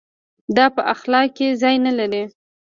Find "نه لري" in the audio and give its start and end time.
1.85-2.23